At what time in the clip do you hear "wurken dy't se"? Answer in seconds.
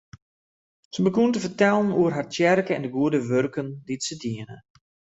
3.29-4.15